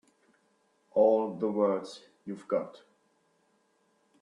All 0.95 1.35
the 1.35 1.47
words 1.47 2.01
you've 2.25 2.47
got. 2.47 2.81